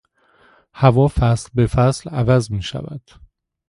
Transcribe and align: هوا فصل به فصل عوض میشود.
هوا 0.75 1.07
فصل 1.07 1.49
به 1.53 1.67
فصل 1.67 2.09
عوض 2.09 2.51
میشود. 2.51 3.09